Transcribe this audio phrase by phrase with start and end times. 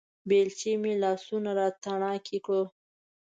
[0.27, 2.63] بېلچې مې لاسونه راتڼاکې کړو